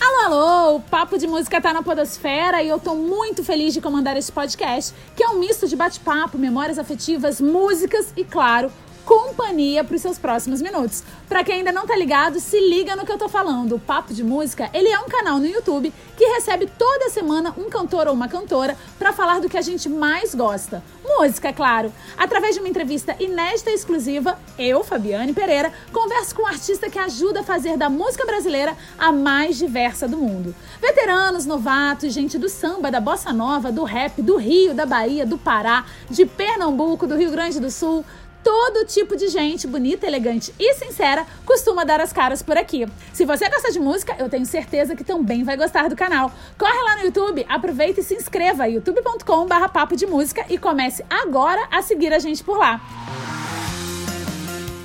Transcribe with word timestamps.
Alô, 0.00 0.34
alô! 0.34 0.76
O 0.76 0.80
Papo 0.80 1.18
de 1.18 1.26
Música 1.26 1.60
tá 1.60 1.72
na 1.72 1.82
Podosfera 1.82 2.62
e 2.62 2.68
eu 2.68 2.78
tô 2.78 2.94
muito 2.94 3.44
feliz 3.44 3.74
de 3.74 3.80
comandar 3.80 4.16
esse 4.16 4.32
podcast, 4.32 4.94
que 5.16 5.22
é 5.22 5.28
um 5.28 5.38
misto 5.38 5.68
de 5.68 5.76
bate-papo, 5.76 6.38
memórias 6.38 6.78
afetivas, 6.78 7.40
músicas 7.40 8.12
e, 8.16 8.24
claro, 8.24 8.70
companhia 9.04 9.84
para 9.84 9.96
os 9.96 10.02
seus 10.02 10.18
próximos 10.18 10.62
minutos. 10.62 11.02
Para 11.28 11.44
quem 11.44 11.56
ainda 11.56 11.72
não 11.72 11.86
tá 11.86 11.96
ligado, 11.96 12.38
se 12.40 12.58
liga 12.60 12.94
no 12.94 13.04
que 13.04 13.12
eu 13.12 13.18
tô 13.18 13.28
falando. 13.28 13.74
O 13.74 13.78
Papo 13.78 14.12
de 14.12 14.22
Música, 14.22 14.70
ele 14.72 14.88
é 14.88 14.98
um 14.98 15.08
canal 15.08 15.38
no 15.38 15.46
YouTube 15.46 15.92
que 16.16 16.24
recebe 16.24 16.66
toda 16.78 17.10
semana 17.10 17.54
um 17.56 17.68
cantor 17.68 18.06
ou 18.06 18.14
uma 18.14 18.28
cantora 18.28 18.76
para 18.98 19.12
falar 19.12 19.40
do 19.40 19.48
que 19.48 19.56
a 19.58 19.62
gente 19.62 19.88
mais 19.88 20.34
gosta. 20.34 20.82
Música, 21.04 21.48
é 21.48 21.52
claro. 21.52 21.92
Através 22.16 22.54
de 22.54 22.60
uma 22.60 22.68
entrevista 22.68 23.16
inédita 23.18 23.70
e 23.70 23.74
exclusiva, 23.74 24.38
eu, 24.58 24.84
Fabiane 24.84 25.32
Pereira, 25.32 25.72
converso 25.92 26.34
com 26.34 26.42
um 26.42 26.46
artista 26.46 26.88
que 26.88 26.98
ajuda 26.98 27.40
a 27.40 27.44
fazer 27.44 27.76
da 27.76 27.90
música 27.90 28.24
brasileira 28.24 28.76
a 28.98 29.10
mais 29.10 29.58
diversa 29.58 30.06
do 30.06 30.16
mundo. 30.16 30.54
Veteranos, 30.80 31.46
novatos, 31.46 32.12
gente 32.12 32.38
do 32.38 32.48
samba, 32.48 32.90
da 32.90 33.00
bossa 33.00 33.32
nova, 33.32 33.72
do 33.72 33.84
rap, 33.84 34.22
do 34.22 34.36
Rio, 34.36 34.74
da 34.74 34.86
Bahia, 34.86 35.26
do 35.26 35.38
Pará, 35.38 35.84
de 36.08 36.24
Pernambuco, 36.24 37.06
do 37.06 37.16
Rio 37.16 37.30
Grande 37.30 37.58
do 37.58 37.70
Sul, 37.70 38.04
todo 38.42 38.86
tipo 38.86 39.16
de 39.16 39.28
gente 39.28 39.66
bonita, 39.66 40.06
elegante 40.06 40.52
e 40.58 40.74
sincera 40.74 41.26
costuma 41.44 41.84
dar 41.84 42.00
as 42.00 42.12
caras 42.12 42.42
por 42.42 42.56
aqui. 42.56 42.86
Se 43.12 43.24
você 43.24 43.48
gosta 43.48 43.70
de 43.70 43.78
música, 43.78 44.16
eu 44.18 44.28
tenho 44.28 44.46
certeza 44.46 44.94
que 44.96 45.04
também 45.04 45.44
vai 45.44 45.56
gostar 45.56 45.88
do 45.88 45.96
canal. 45.96 46.32
Corre 46.58 46.82
lá 46.82 46.96
no 46.96 47.04
YouTube, 47.04 47.44
aproveita 47.48 48.00
e 48.00 48.04
se 48.04 48.14
inscreva 48.14 48.68
youtube.com/barra 48.68 49.68
papo 49.68 49.96
de 49.96 50.06
música 50.06 50.44
e 50.48 50.58
comece 50.58 51.04
agora 51.08 51.66
a 51.70 51.82
seguir 51.82 52.12
a 52.12 52.18
gente 52.18 52.42
por 52.42 52.58
lá. 52.58 52.80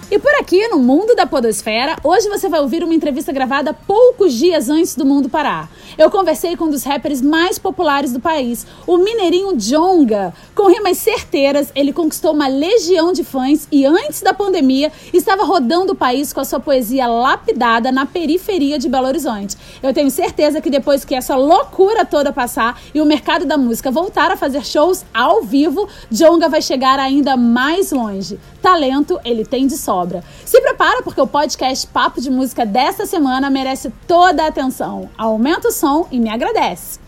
E 0.10 0.18
por 0.18 0.34
aqui, 0.36 0.66
no 0.70 0.80
Mundo 0.80 1.14
da 1.16 1.28
Podosfera, 1.28 1.98
hoje 2.02 2.30
você 2.30 2.48
vai 2.48 2.62
ouvir 2.62 2.82
uma 2.82 2.96
entrevista 2.96 3.34
gravada 3.34 3.74
poucos 3.74 4.34
dias 4.34 4.70
antes 4.70 4.96
do 4.96 5.06
mundo 5.06 5.28
parar. 5.28 5.70
Eu 5.98 6.10
conversei 6.10 6.56
com 6.56 6.66
um 6.66 6.70
dos 6.70 6.84
rappers 6.84 7.22
mais 7.22 7.60
populares 7.60 8.14
do 8.14 8.20
país, 8.22 8.66
o 8.88 8.98
mineirinho 8.98 9.58
Jonga. 9.58 10.34
Com 10.56 10.72
rimas 10.72 10.98
certeiras, 10.98 11.74
ele 11.76 11.92
conquistou 11.92 12.32
uma 12.32 12.48
legião 12.48 13.12
de 13.12 13.22
fãs 13.22 13.68
e 13.70 13.86
antes 13.86 14.22
da 14.22 14.34
pandemia 14.34 14.94
estava 15.14 15.44
rodando 15.44 15.92
o 15.92 15.96
país 15.96 16.32
com 16.32 16.40
a 16.40 16.46
sua 16.46 16.60
poesia 16.62 17.06
lapidada 17.06 17.92
na 17.92 18.06
periferia 18.06 18.80
de 18.80 18.88
Belo 18.88 19.08
Horizonte. 19.08 19.58
Eu 19.84 19.94
tenho 19.94 20.10
certeza 20.10 20.62
que 20.62 20.70
depois 20.70 21.04
que 21.04 21.16
essa 21.16 21.36
loucura 21.36 22.06
toda 22.06 22.32
passar 22.32 22.80
e 22.96 23.02
o 23.02 23.06
mercado 23.06 23.46
da 23.46 23.58
música 23.58 23.92
voltar 23.92 24.32
a 24.32 24.38
fazer 24.38 24.66
shows 24.66 25.04
ao 25.14 25.42
vivo, 25.42 25.86
Jonga 26.10 26.48
vai 26.48 26.62
chegar 26.62 26.98
ainda 26.98 27.36
mais 27.36 27.92
longe. 27.92 28.40
Talento 28.62 29.20
ele 29.26 29.46
tem 29.46 29.68
de 29.68 29.78
sobra. 29.98 30.24
Se 30.46 30.62
prepara 30.62 31.02
porque 31.02 31.20
o 31.20 31.26
podcast 31.26 31.88
Papo 31.88 32.22
de 32.22 32.30
Música 32.30 32.66
desta 32.66 33.06
semana 33.06 33.50
merece 33.50 33.92
toda 34.08 34.44
a 34.44 34.48
atenção. 34.48 35.10
Aumenta 35.18 35.70
o 35.70 35.72
som 35.72 36.08
e 36.12 36.20
me 36.20 36.30
agradece. 36.30 37.00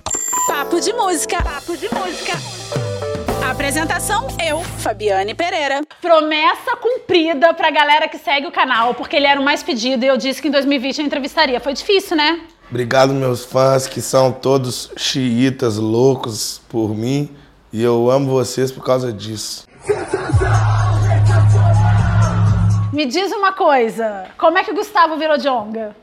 Papo 0.48 0.80
de 0.82 0.92
Música. 0.94 1.42
Papo 1.44 1.78
de 1.78 1.88
Música. 1.94 2.34
Apresentação, 3.48 4.28
eu, 4.44 4.62
Fabiane 4.62 5.36
Pereira. 5.36 5.82
Promessa 6.02 6.76
cumprida 6.82 7.54
pra 7.54 7.70
galera 7.70 8.08
que 8.08 8.18
segue 8.18 8.48
o 8.48 8.52
canal, 8.52 8.96
porque 8.96 9.16
ele 9.16 9.28
era 9.28 9.40
o 9.40 9.44
mais 9.44 9.62
pedido 9.62 10.04
e 10.04 10.08
eu 10.08 10.18
disse 10.18 10.42
que 10.42 10.48
em 10.48 10.52
2020 10.52 11.00
eu 11.00 11.06
entrevistaria. 11.06 11.60
Foi 11.60 11.74
difícil, 11.74 12.18
né? 12.18 12.42
Obrigado, 12.70 13.14
meus 13.14 13.46
fãs, 13.46 13.88
que 13.88 14.02
são 14.02 14.32
todos 14.32 14.92
xiitas 14.96 15.78
loucos 15.78 16.62
por 16.70 16.96
mim. 16.96 17.30
E 17.72 17.84
eu 17.84 18.10
amo 18.10 18.32
vocês 18.32 18.72
por 18.72 18.84
causa 18.84 19.14
disso. 19.14 19.69
Me 23.00 23.06
diz 23.06 23.32
uma 23.32 23.54
coisa, 23.54 24.26
como 24.38 24.58
é 24.58 24.64
que 24.66 24.72
o 24.72 24.76
Gustavo 24.76 25.16
virou 25.16 25.38
Jonga? 25.38 25.96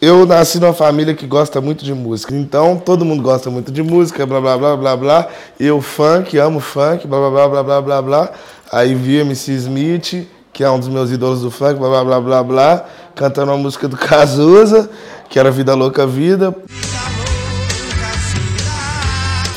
Eu 0.00 0.24
nasci 0.24 0.60
numa 0.60 0.72
família 0.72 1.12
que 1.12 1.26
gosta 1.26 1.60
muito 1.60 1.84
de 1.84 1.92
música, 1.92 2.32
então 2.36 2.78
todo 2.78 3.04
mundo 3.04 3.20
gosta 3.20 3.50
muito 3.50 3.72
de 3.72 3.82
música, 3.82 4.24
blá 4.24 4.40
blá 4.40 4.56
blá 4.56 4.76
blá 4.76 4.96
blá. 4.96 5.28
Eu 5.58 5.82
funk, 5.82 6.38
amo 6.38 6.60
funk, 6.60 7.04
blá 7.08 7.18
blá 7.18 7.30
blá 7.30 7.48
blá 7.48 7.62
blá 7.64 7.82
blá 7.82 8.02
blá. 8.02 8.30
Aí 8.70 8.94
vi 8.94 9.16
MC 9.16 9.54
Smith, 9.54 10.28
que 10.52 10.62
é 10.62 10.70
um 10.70 10.78
dos 10.78 10.86
meus 10.86 11.10
ídolos 11.10 11.42
do 11.42 11.50
funk, 11.50 11.80
blá 11.80 11.88
blá 11.88 12.04
blá 12.04 12.20
blá 12.20 12.42
blá, 12.44 12.84
cantando 13.16 13.50
uma 13.50 13.58
música 13.58 13.88
do 13.88 13.96
Cazuza, 13.96 14.88
que 15.28 15.40
era 15.40 15.50
Vida 15.50 15.74
Louca 15.74 16.06
Vida. 16.06 16.54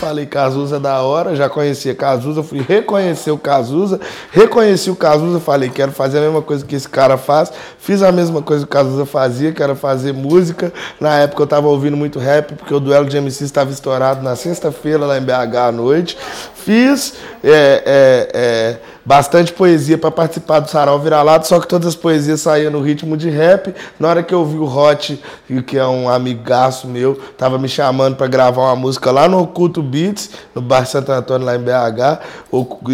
Falei 0.09 0.25
Cazuza 0.25 0.77
é 0.77 0.79
da 0.79 1.03
hora, 1.03 1.35
já 1.35 1.47
conhecia 1.47 1.93
Cazuza, 1.93 2.41
fui 2.41 2.65
reconhecer 2.67 3.29
o 3.29 3.37
Cazuza, 3.37 3.99
reconheci 4.31 4.89
o 4.89 4.95
Cazuza, 4.95 5.39
falei, 5.39 5.69
quero 5.69 5.91
fazer 5.91 6.17
a 6.17 6.21
mesma 6.21 6.41
coisa 6.41 6.65
que 6.65 6.75
esse 6.75 6.89
cara 6.89 7.15
faz. 7.15 7.53
Fiz 7.77 8.01
a 8.01 8.11
mesma 8.11 8.41
coisa 8.41 8.65
que 8.65 8.71
o 8.71 8.73
Cazuza 8.73 9.05
fazia, 9.05 9.51
que 9.51 9.61
era 9.61 9.75
fazer 9.75 10.11
música. 10.11 10.73
Na 10.99 11.19
época 11.19 11.43
eu 11.43 11.45
tava 11.45 11.67
ouvindo 11.67 11.95
muito 11.95 12.17
rap, 12.17 12.55
porque 12.55 12.73
o 12.73 12.79
duelo 12.79 13.05
de 13.05 13.17
MC 13.17 13.43
estava 13.43 13.69
estourado 13.69 14.23
na 14.23 14.35
sexta-feira 14.35 15.05
lá 15.05 15.15
em 15.15 15.21
BH 15.21 15.57
à 15.67 15.71
noite. 15.71 16.17
Fiz 16.55 17.13
é, 17.43 17.83
é, 17.85 18.29
é, 18.33 18.77
bastante 19.09 19.51
poesia 19.51 19.97
para 19.97 20.11
participar 20.11 20.59
do 20.59 20.69
Sarau 20.69 20.99
Vira-Lata, 20.99 21.43
só 21.43 21.59
que 21.59 21.67
todas 21.67 21.87
as 21.87 21.95
poesias 21.95 22.41
saíam 22.41 22.71
no 22.71 22.79
ritmo 22.79 23.17
de 23.17 23.27
rap. 23.27 23.73
Na 23.99 24.07
hora 24.07 24.21
que 24.21 24.31
eu 24.31 24.45
vi 24.45 24.59
o 24.59 24.65
Hot, 24.65 25.19
que 25.65 25.79
é 25.79 25.87
um 25.87 26.07
amigaço 26.07 26.87
meu, 26.87 27.19
tava 27.35 27.57
me 27.57 27.67
chamando 27.67 28.15
para 28.15 28.27
gravar 28.27 28.61
uma 28.61 28.75
música 28.75 29.09
lá 29.09 29.27
no 29.27 29.41
Oculto 29.41 29.81
Beats, 29.81 30.29
no 30.53 30.61
Bar 30.61 30.85
Santo 30.85 31.11
Antônio, 31.11 31.43
lá 31.43 31.55
em 31.55 31.59
BH. 31.59 32.19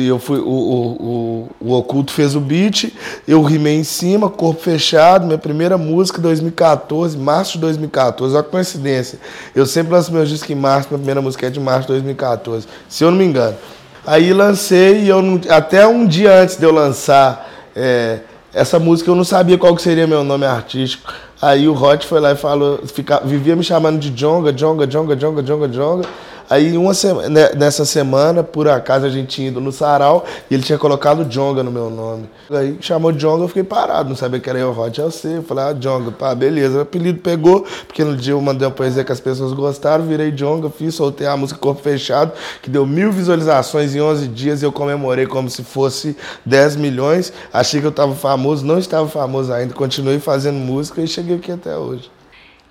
Eu 0.07 0.17
fui, 0.17 0.39
o, 0.39 0.45
o, 0.45 0.87
o, 1.03 1.49
o 1.59 1.73
Oculto 1.73 2.13
fez 2.13 2.33
o 2.33 2.39
beat, 2.39 2.93
eu 3.27 3.43
rimei 3.43 3.75
em 3.75 3.83
cima, 3.83 4.29
corpo 4.29 4.61
fechado, 4.61 5.25
minha 5.25 5.37
primeira 5.37 5.77
música 5.77 6.21
2014, 6.21 7.17
março 7.17 7.53
de 7.53 7.59
2014. 7.59 8.33
Olha 8.33 8.41
que 8.41 8.51
coincidência. 8.51 9.19
Eu 9.53 9.65
sempre 9.65 9.91
lanço 9.91 10.13
meus 10.13 10.29
discos 10.29 10.49
em 10.49 10.55
março, 10.55 10.87
minha 10.87 10.99
primeira 10.99 11.21
música 11.21 11.47
é 11.47 11.49
de 11.49 11.59
março 11.59 11.81
de 11.81 11.87
2014, 11.87 12.65
se 12.87 13.03
eu 13.03 13.11
não 13.11 13.17
me 13.17 13.25
engano. 13.25 13.57
Aí 14.05 14.33
lancei 14.33 15.01
e 15.01 15.09
eu 15.09 15.21
não, 15.21 15.41
até 15.49 15.87
um 15.87 16.05
dia 16.05 16.41
antes 16.41 16.57
de 16.57 16.63
eu 16.63 16.71
lançar 16.71 17.49
é, 17.75 18.19
essa 18.53 18.79
música 18.79 19.11
eu 19.11 19.15
não 19.15 19.25
sabia 19.25 19.57
qual 19.57 19.75
que 19.75 19.81
seria 19.81 20.07
meu 20.07 20.23
nome 20.23 20.45
artístico. 20.45 21.11
Aí 21.41 21.67
o 21.67 21.73
Hot 21.73 22.07
foi 22.07 22.19
lá 22.19 22.31
e 22.31 22.35
falou, 22.35 22.79
fica, 22.87 23.19
vivia 23.23 23.55
me 23.55 23.63
chamando 23.63 23.99
de 23.99 24.09
Jonga, 24.09 24.53
Jonga, 24.53 24.87
Jonga, 24.87 25.15
Jonga, 25.15 25.43
Jonga, 25.43 25.67
Jonga. 25.67 26.07
Aí 26.49 26.77
uma 26.77 26.93
semana, 26.93 27.51
nessa 27.55 27.85
semana, 27.85 28.43
por 28.43 28.67
acaso 28.67 29.05
a 29.05 29.09
gente 29.09 29.27
tinha 29.27 29.47
ido 29.47 29.59
no 29.59 29.71
sarau 29.71 30.25
e 30.49 30.53
ele 30.53 30.63
tinha 30.63 30.77
colocado 30.77 31.25
Jonga 31.25 31.63
no 31.63 31.71
meu 31.71 31.89
nome. 31.89 32.29
Aí 32.51 32.77
chamou 32.79 33.11
Jonga, 33.11 33.43
eu 33.43 33.47
fiquei 33.47 33.63
parado, 33.63 34.09
não 34.09 34.15
sabia 34.15 34.39
que 34.39 34.49
era 34.49 34.59
eu, 34.59 34.77
Hot, 34.77 35.01
sei. 35.11 35.37
Eu 35.37 35.43
falei, 35.43 35.63
ah, 35.65 35.73
Jonga, 35.73 36.11
pá, 36.11 36.35
beleza. 36.35 36.77
O 36.77 36.81
apelido 36.81 37.19
pegou, 37.19 37.65
porque 37.87 38.03
no 38.03 38.15
dia 38.15 38.33
eu 38.33 38.41
mandei 38.41 38.67
uma 38.67 38.73
poesia 38.73 39.03
que 39.03 39.11
as 39.11 39.19
pessoas 39.19 39.53
gostaram, 39.53 40.05
virei 40.05 40.31
Jonga, 40.31 40.69
fiz, 40.69 40.93
soltei 40.95 41.25
a 41.25 41.35
música 41.35 41.59
Corpo 41.59 41.81
Fechado, 41.81 42.31
que 42.61 42.69
deu 42.69 42.85
mil 42.85 43.11
visualizações 43.11 43.95
em 43.95 44.01
11 44.01 44.27
dias 44.27 44.61
e 44.61 44.65
eu 44.65 44.71
comemorei 44.71 45.25
como 45.25 45.49
se 45.49 45.63
fosse 45.63 46.15
10 46.45 46.75
milhões. 46.75 47.33
Achei 47.51 47.79
que 47.79 47.87
eu 47.87 47.91
estava 47.91 48.13
famoso, 48.13 48.65
não 48.65 48.77
estava 48.77 49.07
famoso 49.07 49.51
ainda, 49.51 49.73
continuei 49.73 50.19
fazendo 50.19 50.57
música 50.57 51.01
e 51.01 51.07
cheguei 51.07 51.37
aqui 51.37 51.51
até 51.51 51.75
hoje. 51.75 52.14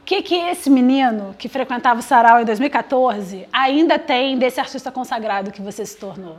O 0.04 0.06
que, 0.06 0.20
que 0.20 0.34
esse 0.34 0.68
menino 0.68 1.34
que 1.38 1.48
frequentava 1.48 1.98
o 1.98 2.02
Sarau 2.02 2.38
em 2.38 2.44
2014 2.44 3.48
ainda 3.50 3.98
tem 3.98 4.38
desse 4.38 4.60
artista 4.60 4.92
consagrado 4.92 5.50
que 5.50 5.62
você 5.62 5.86
se 5.86 5.96
tornou? 5.96 6.36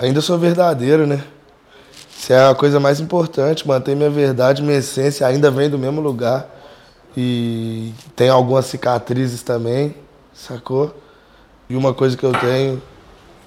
Ainda 0.00 0.20
sou 0.20 0.36
verdadeiro, 0.36 1.06
né? 1.06 1.22
Isso 2.12 2.32
é 2.32 2.48
a 2.48 2.52
coisa 2.52 2.80
mais 2.80 2.98
importante, 2.98 3.68
manter 3.68 3.94
minha 3.94 4.10
verdade, 4.10 4.64
minha 4.64 4.78
essência 4.78 5.28
ainda 5.28 5.48
vem 5.48 5.70
do 5.70 5.78
mesmo 5.78 6.00
lugar. 6.00 6.48
E 7.16 7.94
tem 8.16 8.28
algumas 8.28 8.66
cicatrizes 8.66 9.44
também, 9.44 9.94
sacou? 10.34 10.92
E 11.68 11.76
uma 11.76 11.94
coisa 11.94 12.16
que 12.16 12.26
eu 12.26 12.32
tenho 12.32 12.82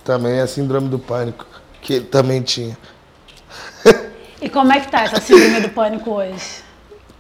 também 0.06 0.36
é 0.40 0.44
a 0.44 0.48
síndrome 0.48 0.88
do 0.88 0.98
pânico, 0.98 1.46
que 1.82 1.96
ele 1.96 2.06
também 2.06 2.42
tinha. 2.42 2.78
e 4.42 4.48
como 4.48 4.72
é 4.72 4.80
que 4.80 4.90
tá 4.90 5.04
essa 5.04 5.20
síndrome 5.20 5.60
do 5.60 5.68
pânico 5.68 6.10
hoje? 6.10 6.64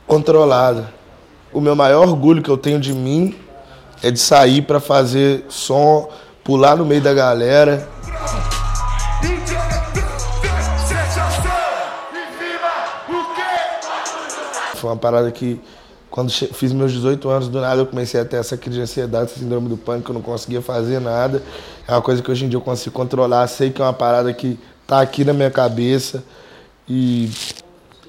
Controlada 0.08 1.03
o 1.54 1.62
meu 1.62 1.76
maior 1.76 2.08
orgulho 2.08 2.42
que 2.42 2.50
eu 2.50 2.58
tenho 2.58 2.80
de 2.80 2.94
mim 2.94 3.36
é 4.02 4.12
de 4.12 4.20
sair 4.20 4.62
para 4.62 4.80
fazer 4.80 5.46
som, 5.48 6.10
pular 6.44 6.76
no 6.76 6.86
meio 6.86 7.02
da 7.02 7.14
galera. 7.14 7.88
Foi 14.76 14.90
uma 14.90 14.98
parada 14.98 15.32
que, 15.32 15.62
quando 16.10 16.30
fiz 16.30 16.74
meus 16.74 16.92
18 16.92 17.30
anos, 17.30 17.48
do 17.48 17.62
nada 17.62 17.82
eu 17.82 17.86
comecei 17.86 18.20
a 18.20 18.26
ter 18.26 18.36
essa 18.36 18.58
crise 18.58 18.78
de 18.78 18.84
ansiedade, 18.84 19.32
essa 19.32 19.40
síndrome 19.40 19.70
do 19.70 19.78
pânico, 19.78 20.12
eu 20.12 20.16
não 20.16 20.22
conseguia 20.22 20.62
fazer 20.62 21.00
nada. 21.00 21.42
É 21.88 21.92
uma 21.94 22.02
coisa 22.02 22.22
que 22.22 22.30
hoje 22.30 22.44
em 22.44 22.50
dia 22.50 22.58
eu 22.58 22.62
consigo 22.62 22.94
controlar, 22.94 23.48
sei 23.48 23.70
que 23.70 23.82
é 23.82 23.86
uma 23.86 23.94
parada 23.94 24.34
que 24.34 24.60
tá 24.86 25.00
aqui 25.00 25.24
na 25.24 25.32
minha 25.32 25.50
cabeça. 25.50 26.22
E 26.90 27.32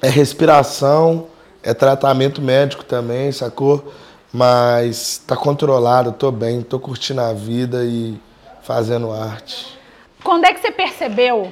é 0.02 0.08
respiração, 0.08 1.28
é 1.64 1.72
tratamento 1.72 2.42
médico 2.42 2.84
também, 2.84 3.32
sacou? 3.32 3.92
Mas 4.32 5.22
tá 5.26 5.36
controlado, 5.36 6.12
tô 6.12 6.30
bem, 6.30 6.60
tô 6.60 6.78
curtindo 6.78 7.20
a 7.20 7.32
vida 7.32 7.84
e 7.84 8.20
fazendo 8.62 9.10
arte. 9.10 9.78
Quando 10.22 10.44
é 10.44 10.52
que 10.52 10.60
você 10.60 10.70
percebeu 10.70 11.50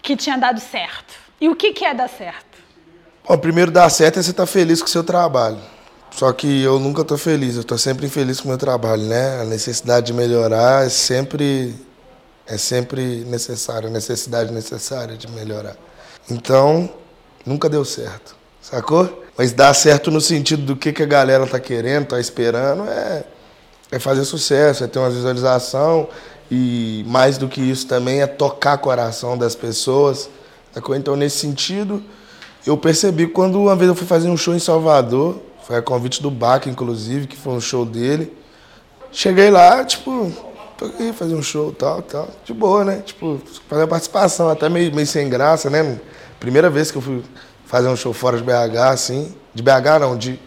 que 0.00 0.16
tinha 0.16 0.36
dado 0.36 0.58
certo? 0.58 1.14
E 1.40 1.48
o 1.48 1.54
que, 1.54 1.72
que 1.72 1.84
é 1.84 1.92
dar 1.92 2.08
certo? 2.08 2.58
Bom, 3.28 3.36
primeiro 3.36 3.70
dar 3.70 3.90
certo 3.90 4.18
é 4.18 4.22
você 4.22 4.30
estar 4.30 4.44
tá 4.44 4.46
feliz 4.46 4.80
com 4.80 4.86
o 4.86 4.90
seu 4.90 5.04
trabalho. 5.04 5.58
Só 6.10 6.32
que 6.32 6.62
eu 6.62 6.78
nunca 6.78 7.04
tô 7.04 7.18
feliz, 7.18 7.56
eu 7.56 7.64
tô 7.64 7.76
sempre 7.76 8.06
infeliz 8.06 8.40
com 8.40 8.46
o 8.46 8.48
meu 8.48 8.58
trabalho, 8.58 9.02
né? 9.02 9.40
A 9.40 9.44
necessidade 9.44 10.06
de 10.06 10.12
melhorar 10.12 10.86
é 10.86 10.88
sempre 10.88 11.74
é 12.46 12.56
sempre 12.56 13.24
necessária, 13.24 13.88
a 13.88 13.92
necessidade 13.92 14.52
necessária 14.52 15.16
de 15.16 15.28
melhorar. 15.30 15.76
Então, 16.30 16.88
nunca 17.44 17.68
deu 17.68 17.84
certo, 17.84 18.36
sacou? 18.64 19.22
Mas 19.36 19.52
dar 19.52 19.74
certo 19.74 20.10
no 20.10 20.20
sentido 20.20 20.62
do 20.62 20.76
que, 20.76 20.92
que 20.92 21.02
a 21.02 21.06
galera 21.06 21.46
tá 21.46 21.60
querendo, 21.60 22.06
tá 22.06 22.20
esperando, 22.20 22.84
é, 22.88 23.24
é 23.90 23.98
fazer 23.98 24.24
sucesso, 24.24 24.84
é 24.84 24.86
ter 24.86 24.98
uma 24.98 25.10
visualização 25.10 26.08
e 26.50 27.04
mais 27.06 27.36
do 27.36 27.48
que 27.48 27.60
isso 27.60 27.86
também 27.86 28.22
é 28.22 28.26
tocar 28.26 28.76
o 28.76 28.78
coração 28.78 29.36
das 29.36 29.54
pessoas, 29.54 30.30
sacou? 30.72 30.94
Então, 30.96 31.16
nesse 31.16 31.38
sentido, 31.38 32.02
eu 32.66 32.76
percebi 32.76 33.26
quando 33.26 33.60
uma 33.60 33.76
vez 33.76 33.88
eu 33.88 33.94
fui 33.94 34.06
fazer 34.06 34.28
um 34.28 34.36
show 34.36 34.54
em 34.54 34.58
Salvador, 34.58 35.40
foi 35.66 35.76
a 35.76 35.82
convite 35.82 36.22
do 36.22 36.30
Baca, 36.30 36.68
inclusive, 36.68 37.26
que 37.26 37.36
foi 37.36 37.52
um 37.54 37.60
show 37.60 37.84
dele. 37.84 38.32
Cheguei 39.10 39.50
lá, 39.50 39.84
tipo, 39.84 40.32
tô 40.78 40.86
aqui 40.86 41.12
fazer 41.12 41.34
um 41.34 41.42
show 41.42 41.72
tal, 41.72 42.02
tal. 42.02 42.28
De 42.44 42.52
boa, 42.52 42.84
né? 42.84 43.02
Tipo, 43.04 43.40
fazer 43.68 43.82
uma 43.82 43.88
participação, 43.88 44.48
até 44.48 44.68
meio, 44.68 44.94
meio 44.94 45.06
sem 45.06 45.28
graça, 45.28 45.68
né? 45.68 45.98
Primeira 46.38 46.68
vez 46.68 46.90
que 46.90 46.98
eu 46.98 47.02
fui 47.02 47.22
fazer 47.74 47.88
um 47.88 47.96
show 47.96 48.12
fora 48.12 48.36
de 48.36 48.44
BH, 48.44 48.76
assim. 48.92 49.34
De 49.52 49.60
BH 49.60 49.98
não, 50.00 50.16
de. 50.16 50.38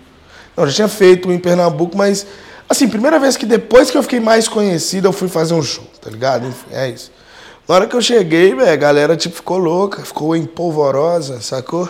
Não, 0.55 0.65
já 0.65 0.73
tinha 0.73 0.87
feito 0.87 1.29
em 1.29 1.37
Pernambuco, 1.37 1.97
mas. 1.97 2.25
Assim, 2.69 2.87
primeira 2.87 3.19
vez 3.19 3.35
que 3.35 3.45
depois 3.45 3.91
que 3.91 3.97
eu 3.97 4.03
fiquei 4.03 4.19
mais 4.21 4.47
conhecido, 4.47 5.09
eu 5.09 5.11
fui 5.11 5.27
fazer 5.27 5.53
um 5.53 5.61
show, 5.61 5.83
tá 6.01 6.09
ligado? 6.09 6.47
Enfim, 6.47 6.67
é 6.71 6.89
isso. 6.89 7.11
Na 7.67 7.75
hora 7.75 7.87
que 7.87 7.95
eu 7.95 8.01
cheguei, 8.01 8.55
velho, 8.55 8.71
a 8.71 8.75
galera, 8.77 9.17
tipo, 9.17 9.35
ficou 9.35 9.57
louca, 9.57 10.03
ficou 10.03 10.37
empolvorosa, 10.37 11.41
sacou? 11.41 11.89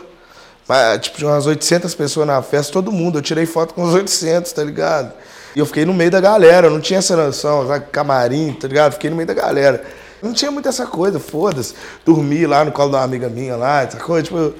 Tipo, 1.01 1.17
tinha 1.17 1.29
umas 1.29 1.45
800 1.45 1.93
pessoas 1.93 2.25
na 2.25 2.41
festa, 2.41 2.73
todo 2.73 2.91
mundo. 2.91 3.19
Eu 3.19 3.21
tirei 3.21 3.45
foto 3.45 3.75
com 3.75 3.83
os 3.83 3.93
800, 3.93 4.51
tá 4.51 4.63
ligado? 4.63 5.13
E 5.55 5.59
eu 5.59 5.67
fiquei 5.67 5.85
no 5.85 5.93
meio 5.93 6.09
da 6.09 6.19
galera, 6.19 6.65
eu 6.65 6.71
não 6.71 6.81
tinha 6.81 6.97
essa 6.97 7.15
noção, 7.15 7.67
sabe? 7.67 7.85
camarim, 7.91 8.53
tá 8.53 8.67
ligado? 8.67 8.93
Fiquei 8.93 9.11
no 9.11 9.15
meio 9.15 9.27
da 9.27 9.35
galera. 9.35 9.83
Não 10.21 10.33
tinha 10.33 10.49
muito 10.49 10.67
essa 10.67 10.87
coisa, 10.87 11.19
foda-se. 11.19 11.75
Dormi 12.03 12.47
lá 12.47 12.65
no 12.65 12.71
colo 12.71 12.89
uma 12.89 13.03
amiga 13.03 13.29
minha 13.29 13.55
lá, 13.55 13.85
coisa, 13.85 14.23
tipo, 14.23 14.53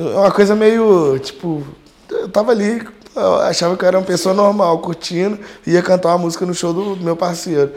uma 0.00 0.30
coisa 0.30 0.54
meio, 0.56 1.18
tipo, 1.18 1.62
eu 2.10 2.28
tava 2.28 2.52
ali, 2.52 2.86
eu 3.14 3.34
achava 3.36 3.76
que 3.76 3.84
eu 3.84 3.88
era 3.88 3.98
uma 3.98 4.06
pessoa 4.06 4.34
normal, 4.34 4.78
curtindo, 4.78 5.38
ia 5.66 5.82
cantar 5.82 6.08
uma 6.10 6.18
música 6.18 6.46
no 6.46 6.54
show 6.54 6.72
do 6.72 6.96
meu 6.96 7.16
parceiro. 7.16 7.72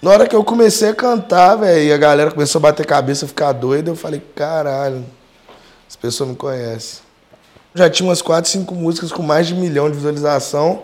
Na 0.00 0.10
hora 0.10 0.28
que 0.28 0.36
eu 0.36 0.44
comecei 0.44 0.90
a 0.90 0.94
cantar, 0.94 1.56
velho, 1.56 1.82
e 1.82 1.92
a 1.92 1.96
galera 1.96 2.30
começou 2.30 2.58
a 2.58 2.62
bater 2.62 2.84
cabeça, 2.84 3.26
ficar 3.26 3.52
doida, 3.52 3.90
eu 3.90 3.96
falei, 3.96 4.22
caralho, 4.36 5.04
as 5.88 5.96
pessoas 5.96 6.28
me 6.28 6.36
conhecem. 6.36 7.02
Já 7.74 7.90
tinha 7.90 8.08
umas 8.08 8.22
4, 8.22 8.50
5 8.50 8.74
músicas 8.74 9.10
com 9.10 9.22
mais 9.22 9.46
de 9.46 9.54
um 9.54 9.60
milhão 9.60 9.90
de 9.90 9.96
visualização, 9.96 10.82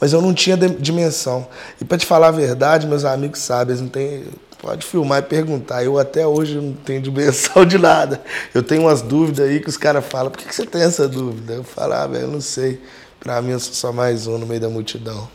mas 0.00 0.12
eu 0.12 0.20
não 0.20 0.34
tinha 0.34 0.56
dimensão. 0.56 1.46
E 1.80 1.84
para 1.84 1.98
te 1.98 2.06
falar 2.06 2.28
a 2.28 2.32
verdade, 2.32 2.86
meus 2.86 3.04
amigos 3.04 3.40
sabem, 3.40 3.72
eles 3.72 3.80
não 3.80 3.88
tem, 3.88 4.24
pode 4.62 4.86
filmar 4.86 5.18
e 5.18 5.22
perguntar. 5.22 5.82
Eu 5.82 5.98
até 5.98 6.24
hoje 6.24 6.54
não 6.54 6.72
tenho 6.72 7.02
dimensão 7.02 7.66
de 7.66 7.76
nada. 7.76 8.22
Eu 8.54 8.62
tenho 8.62 8.82
umas 8.82 9.02
dúvidas 9.02 9.46
aí 9.46 9.60
que 9.60 9.68
os 9.68 9.76
caras 9.76 10.06
falam, 10.06 10.30
por 10.30 10.38
que, 10.38 10.46
que 10.46 10.54
você 10.54 10.64
tem 10.64 10.82
essa 10.82 11.08
dúvida? 11.08 11.54
Eu 11.54 11.64
falo, 11.64 11.92
ah, 11.94 12.06
velho, 12.06 12.24
eu 12.24 12.28
não 12.28 12.40
sei. 12.40 12.80
Pra 13.18 13.42
mim 13.42 13.50
eu 13.50 13.60
sou 13.60 13.74
só 13.74 13.92
mais 13.92 14.26
um 14.26 14.38
no 14.38 14.46
meio 14.46 14.60
da 14.60 14.68
multidão. 14.68 15.28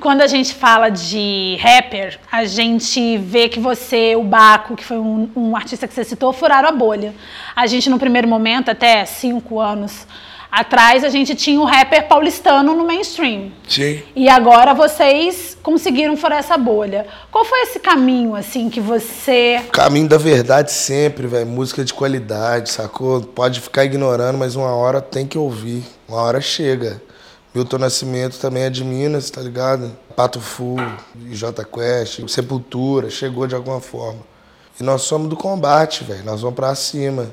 Quando 0.00 0.20
a 0.22 0.26
gente 0.26 0.54
fala 0.54 0.88
de 0.88 1.56
rapper, 1.60 2.18
a 2.30 2.44
gente 2.44 3.18
vê 3.18 3.48
que 3.48 3.60
você, 3.60 4.16
o 4.16 4.24
Baco, 4.24 4.74
que 4.74 4.84
foi 4.84 4.98
um, 4.98 5.30
um 5.36 5.56
artista 5.56 5.86
que 5.86 5.94
você 5.94 6.02
citou, 6.02 6.32
furaram 6.32 6.68
a 6.68 6.72
bolha. 6.72 7.14
A 7.54 7.66
gente, 7.68 7.88
no 7.88 7.98
primeiro 7.98 8.26
momento, 8.26 8.70
até 8.70 9.04
cinco 9.04 9.60
anos 9.60 10.06
atrás, 10.52 11.02
a 11.02 11.08
gente 11.08 11.34
tinha 11.34 11.58
o 11.58 11.64
rapper 11.64 12.06
paulistano 12.06 12.74
no 12.74 12.84
mainstream. 12.84 13.50
Sim. 13.66 14.02
E 14.14 14.28
agora 14.28 14.74
vocês 14.74 15.56
conseguiram 15.62 16.14
furar 16.14 16.40
essa 16.40 16.58
bolha. 16.58 17.06
Qual 17.30 17.42
foi 17.42 17.62
esse 17.62 17.80
caminho, 17.80 18.36
assim, 18.36 18.68
que 18.68 18.78
você. 18.78 19.62
Caminho 19.72 20.06
da 20.06 20.18
verdade 20.18 20.70
sempre, 20.70 21.26
velho. 21.26 21.46
Música 21.46 21.82
de 21.82 21.94
qualidade, 21.94 22.70
sacou? 22.70 23.22
Pode 23.22 23.60
ficar 23.60 23.86
ignorando, 23.86 24.36
mas 24.36 24.54
uma 24.54 24.74
hora 24.74 25.00
tem 25.00 25.26
que 25.26 25.38
ouvir. 25.38 25.82
Uma 26.06 26.20
hora 26.20 26.40
chega. 26.42 27.00
Milton 27.54 27.78
Nascimento 27.78 28.38
também 28.38 28.64
é 28.64 28.70
de 28.70 28.84
Minas, 28.84 29.30
tá 29.30 29.40
ligado? 29.40 29.96
Pato 30.14 30.40
Fu, 30.40 30.76
J 31.30 31.64
Quest, 31.64 32.28
Sepultura, 32.28 33.08
chegou 33.10 33.46
de 33.46 33.54
alguma 33.54 33.80
forma. 33.80 34.20
E 34.78 34.82
nós 34.82 35.02
somos 35.02 35.28
do 35.28 35.36
combate, 35.36 36.04
velho. 36.04 36.24
Nós 36.24 36.40
vamos 36.40 36.56
pra 36.56 36.74
cima. 36.74 37.30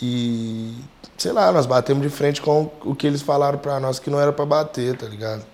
E, 0.00 0.74
sei 1.16 1.32
lá, 1.32 1.50
nós 1.52 1.66
batemos 1.66 2.02
de 2.02 2.08
frente 2.08 2.40
com 2.40 2.70
o 2.84 2.94
que 2.94 3.06
eles 3.06 3.22
falaram 3.22 3.58
pra 3.58 3.80
nós 3.80 3.98
que 3.98 4.10
não 4.10 4.20
era 4.20 4.32
pra 4.32 4.46
bater, 4.46 4.96
tá 4.96 5.06
ligado? 5.06 5.44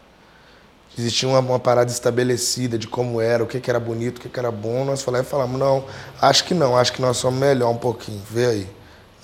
Existia 0.96 1.28
uma, 1.28 1.40
uma 1.40 1.58
parada 1.58 1.90
estabelecida 1.90 2.78
de 2.78 2.86
como 2.86 3.20
era, 3.20 3.42
o 3.42 3.46
que, 3.46 3.58
que 3.58 3.68
era 3.68 3.80
bonito, 3.80 4.18
o 4.18 4.20
que, 4.20 4.28
que 4.28 4.38
era 4.38 4.50
bom. 4.50 4.84
Nós 4.84 5.02
falamos, 5.02 5.28
falamos, 5.28 5.58
não, 5.58 5.84
acho 6.20 6.44
que 6.44 6.54
não, 6.54 6.76
acho 6.76 6.92
que 6.92 7.02
nós 7.02 7.16
somos 7.16 7.40
melhor 7.40 7.70
um 7.70 7.76
pouquinho, 7.76 8.22
vê 8.30 8.46
aí. 8.46 8.68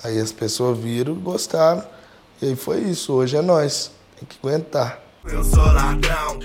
Aí 0.02 0.19
as 0.19 0.32
pessoas 0.32 0.78
viram, 0.78 1.14
gostaram. 1.14 1.84
E 2.43 2.46
aí 2.46 2.56
foi 2.56 2.78
isso, 2.81 3.12
hoje 3.12 3.37
é 3.37 3.43
nós. 3.43 3.93
Tem 4.19 4.26
que 4.26 4.37
aguentar. 4.43 4.99
Eu 5.25 5.44
sou 5.44 5.62
ladrão, 5.62 6.38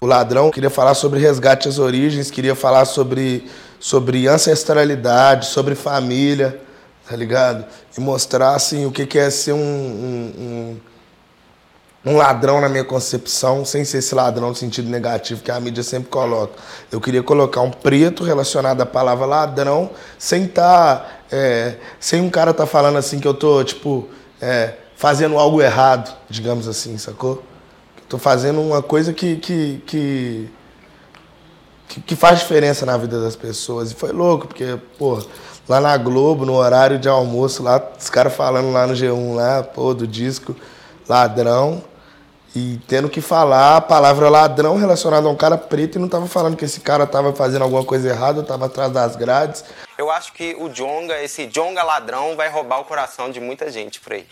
o 0.00 0.06
ladrão 0.06 0.50
queria 0.50 0.70
falar 0.70 0.94
sobre 0.94 1.20
resgate 1.20 1.68
às 1.68 1.78
origens, 1.78 2.30
queria 2.30 2.54
falar 2.54 2.84
sobre, 2.84 3.48
sobre 3.82 4.28
ancestralidade, 4.28 5.46
sobre 5.46 5.74
família, 5.74 6.60
tá 7.04 7.16
ligado? 7.16 7.64
E 7.98 8.00
mostrar 8.00 8.54
assim, 8.54 8.86
o 8.86 8.92
que, 8.92 9.04
que 9.04 9.18
é 9.18 9.28
ser 9.28 9.54
um, 9.54 9.58
um, 9.58 10.80
um, 12.06 12.16
ladrão 12.16 12.60
na 12.60 12.68
minha 12.68 12.84
concepção, 12.84 13.64
sem 13.64 13.84
ser 13.84 13.98
esse 13.98 14.14
ladrão 14.14 14.50
no 14.50 14.54
sentido 14.54 14.88
negativo 14.88 15.42
que 15.42 15.50
a 15.50 15.58
mídia 15.58 15.82
sempre 15.82 16.08
coloca. 16.08 16.52
Eu 16.92 17.00
queria 17.00 17.24
colocar 17.24 17.60
um 17.62 17.72
preto 17.72 18.22
relacionado 18.22 18.80
à 18.80 18.86
palavra 18.86 19.26
ladrão, 19.26 19.90
sem. 20.16 20.46
Tá, 20.46 21.04
é, 21.32 21.74
sem 21.98 22.20
um 22.20 22.30
cara 22.30 22.54
tá 22.54 22.66
falando 22.66 22.98
assim 22.98 23.18
que 23.18 23.26
eu 23.26 23.34
tô, 23.34 23.64
tipo. 23.64 24.08
É, 24.40 24.74
fazendo 24.94 25.36
algo 25.36 25.60
errado, 25.60 26.16
digamos 26.30 26.68
assim, 26.68 26.96
sacou? 26.98 27.42
Estou 28.00 28.20
fazendo 28.20 28.60
uma 28.60 28.80
coisa 28.80 29.12
que, 29.12 29.36
que, 29.38 29.82
que, 31.92 32.00
que, 32.00 32.16
faz 32.16 32.38
diferença 32.38 32.86
na 32.86 32.96
vida 32.96 33.20
das 33.20 33.36
pessoas. 33.36 33.90
E 33.90 33.94
foi 33.94 34.12
louco, 34.12 34.46
porque, 34.46 34.78
pô, 34.98 35.22
lá 35.68 35.78
na 35.78 35.94
Globo, 35.98 36.46
no 36.46 36.54
horário 36.54 36.98
de 36.98 37.06
almoço, 37.06 37.62
lá, 37.62 37.82
os 37.98 38.08
caras 38.08 38.34
falando 38.34 38.72
lá 38.72 38.86
no 38.86 38.94
G1, 38.94 39.34
lá, 39.34 39.62
pô, 39.62 39.92
do 39.92 40.06
disco 40.06 40.56
Ladrão, 41.06 41.84
e 42.56 42.78
tendo 42.86 43.08
que 43.08 43.20
falar 43.20 43.76
a 43.76 43.80
palavra 43.80 44.28
ladrão 44.28 44.76
relacionada 44.76 45.26
a 45.26 45.30
um 45.30 45.36
cara 45.36 45.56
preto 45.58 45.96
e 45.96 45.98
não 45.98 46.08
tava 46.08 46.26
falando 46.26 46.56
que 46.56 46.64
esse 46.64 46.80
cara 46.80 47.06
tava 47.06 47.32
fazendo 47.32 47.62
alguma 47.62 47.84
coisa 47.84 48.08
errada, 48.08 48.42
tava 48.42 48.66
atrás 48.66 48.92
das 48.92 49.16
grades. 49.16 49.64
Eu 49.96 50.10
acho 50.10 50.32
que 50.32 50.54
o 50.58 50.68
Jonga, 50.68 51.22
esse 51.22 51.46
Jonga 51.46 51.82
ladrão, 51.82 52.36
vai 52.36 52.48
roubar 52.50 52.80
o 52.80 52.84
coração 52.84 53.30
de 53.30 53.40
muita 53.40 53.70
gente 53.70 54.00
por 54.00 54.12
aí. 54.12 54.26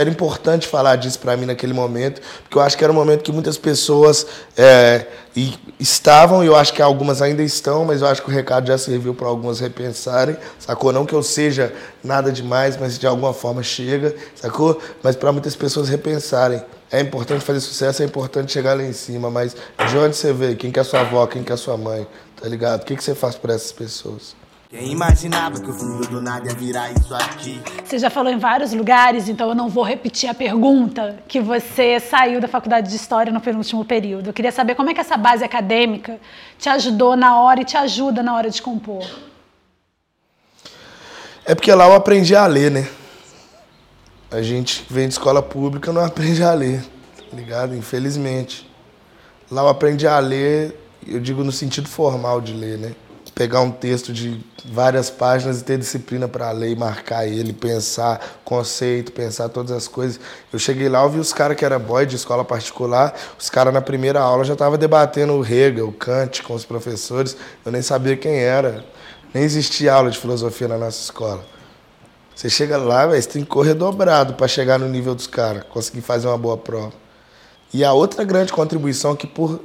Era 0.00 0.08
importante 0.08 0.66
falar 0.66 0.96
disso 0.96 1.18
para 1.18 1.36
mim 1.36 1.44
naquele 1.44 1.74
momento, 1.74 2.22
porque 2.44 2.56
eu 2.56 2.62
acho 2.62 2.74
que 2.74 2.82
era 2.82 2.90
um 2.90 2.96
momento 2.96 3.22
que 3.22 3.30
muitas 3.30 3.58
pessoas 3.58 4.26
é, 4.56 5.06
e 5.36 5.52
estavam, 5.78 6.42
e 6.42 6.46
eu 6.46 6.56
acho 6.56 6.72
que 6.72 6.80
algumas 6.80 7.20
ainda 7.20 7.42
estão, 7.42 7.84
mas 7.84 8.00
eu 8.00 8.06
acho 8.06 8.22
que 8.22 8.30
o 8.30 8.32
recado 8.32 8.66
já 8.66 8.78
serviu 8.78 9.14
para 9.14 9.28
algumas 9.28 9.60
repensarem, 9.60 10.38
sacou? 10.58 10.90
Não 10.90 11.04
que 11.04 11.12
eu 11.12 11.22
seja 11.22 11.70
nada 12.02 12.32
demais, 12.32 12.78
mas 12.78 12.98
de 12.98 13.06
alguma 13.06 13.34
forma 13.34 13.62
chega, 13.62 14.16
sacou? 14.34 14.80
Mas 15.02 15.16
para 15.16 15.32
muitas 15.32 15.54
pessoas 15.54 15.90
repensarem. 15.90 16.62
É 16.90 16.98
importante 16.98 17.44
fazer 17.44 17.60
sucesso, 17.60 18.02
é 18.02 18.06
importante 18.06 18.50
chegar 18.50 18.74
lá 18.78 18.82
em 18.82 18.94
cima, 18.94 19.30
mas 19.30 19.54
de 19.86 19.98
onde 19.98 20.16
você 20.16 20.32
vê? 20.32 20.54
Quem 20.54 20.70
que 20.72 20.80
é 20.80 20.82
sua 20.82 21.00
avó, 21.00 21.26
quem 21.26 21.42
que 21.42 21.52
é 21.52 21.56
sua 21.58 21.76
mãe, 21.76 22.06
tá 22.40 22.48
ligado? 22.48 22.80
O 22.80 22.86
que, 22.86 22.96
que 22.96 23.04
você 23.04 23.14
faz 23.14 23.34
por 23.34 23.50
essas 23.50 23.70
pessoas? 23.70 24.39
Quem 24.70 24.92
imaginava 24.92 25.58
que 25.58 25.68
o 25.68 25.72
fundo 25.72 26.06
do 26.06 26.22
nada 26.22 26.48
ia 26.48 26.54
virar 26.54 26.92
isso 26.92 27.12
aqui? 27.12 27.60
Você 27.84 27.98
já 27.98 28.08
falou 28.08 28.32
em 28.32 28.38
vários 28.38 28.72
lugares, 28.72 29.28
então 29.28 29.48
eu 29.48 29.54
não 29.56 29.68
vou 29.68 29.82
repetir 29.82 30.30
a 30.30 30.34
pergunta 30.34 31.18
que 31.26 31.40
você 31.40 31.98
saiu 31.98 32.40
da 32.40 32.46
faculdade 32.46 32.88
de 32.88 32.94
História 32.94 33.32
no 33.32 33.40
penúltimo 33.40 33.84
período. 33.84 34.28
Eu 34.28 34.32
queria 34.32 34.52
saber 34.52 34.76
como 34.76 34.88
é 34.88 34.94
que 34.94 35.00
essa 35.00 35.16
base 35.16 35.42
acadêmica 35.42 36.20
te 36.56 36.68
ajudou 36.68 37.16
na 37.16 37.40
hora 37.40 37.62
e 37.62 37.64
te 37.64 37.76
ajuda 37.76 38.22
na 38.22 38.32
hora 38.32 38.48
de 38.48 38.62
compor. 38.62 39.04
É 41.44 41.52
porque 41.52 41.74
lá 41.74 41.88
eu 41.88 41.94
aprendi 41.94 42.36
a 42.36 42.46
ler, 42.46 42.70
né? 42.70 42.88
A 44.30 44.40
gente 44.40 44.84
que 44.84 44.92
vem 44.92 45.08
de 45.08 45.14
escola 45.14 45.42
pública 45.42 45.92
não 45.92 46.04
aprende 46.04 46.44
a 46.44 46.52
ler, 46.54 46.80
tá 47.28 47.36
ligado? 47.36 47.74
Infelizmente. 47.74 48.70
Lá 49.50 49.62
eu 49.62 49.68
aprendi 49.68 50.06
a 50.06 50.20
ler, 50.20 50.80
eu 51.04 51.18
digo 51.18 51.42
no 51.42 51.50
sentido 51.50 51.88
formal 51.88 52.40
de 52.40 52.52
ler, 52.52 52.78
né? 52.78 52.94
Pegar 53.34 53.60
um 53.60 53.70
texto 53.70 54.12
de 54.12 54.44
várias 54.64 55.08
páginas 55.08 55.60
e 55.60 55.64
ter 55.64 55.78
disciplina 55.78 56.28
para 56.28 56.50
ler, 56.50 56.76
marcar 56.76 57.26
ele, 57.26 57.52
pensar 57.52 58.20
conceito, 58.44 59.12
pensar 59.12 59.48
todas 59.48 59.72
as 59.72 59.88
coisas. 59.88 60.20
Eu 60.52 60.58
cheguei 60.58 60.88
lá, 60.88 61.02
eu 61.02 61.10
vi 61.10 61.18
os 61.18 61.32
caras 61.32 61.56
que 61.56 61.64
era 61.64 61.78
boy 61.78 62.04
de 62.04 62.16
escola 62.16 62.44
particular, 62.44 63.14
os 63.38 63.48
caras 63.48 63.72
na 63.72 63.80
primeira 63.80 64.20
aula 64.20 64.44
já 64.44 64.52
estavam 64.52 64.78
debatendo 64.78 65.34
o 65.34 65.44
Hegel, 65.44 65.88
o 65.88 65.92
Kant 65.92 66.42
com 66.42 66.54
os 66.54 66.64
professores, 66.64 67.36
eu 67.64 67.72
nem 67.72 67.82
sabia 67.82 68.16
quem 68.16 68.36
era. 68.38 68.84
Nem 69.32 69.44
existia 69.44 69.92
aula 69.94 70.10
de 70.10 70.18
filosofia 70.18 70.66
na 70.66 70.76
nossa 70.76 71.00
escola. 71.00 71.44
Você 72.34 72.48
chega 72.50 72.76
lá, 72.76 73.06
véio, 73.06 73.22
você 73.22 73.28
tem 73.28 73.42
que 73.42 73.48
correr 73.48 73.74
dobrado 73.74 74.34
para 74.34 74.48
chegar 74.48 74.78
no 74.78 74.88
nível 74.88 75.14
dos 75.14 75.26
caras, 75.26 75.62
conseguir 75.68 76.00
fazer 76.00 76.26
uma 76.26 76.38
boa 76.38 76.56
prova. 76.56 76.92
E 77.72 77.84
a 77.84 77.92
outra 77.92 78.24
grande 78.24 78.52
contribuição 78.52 79.14
que 79.14 79.26
por 79.26 79.60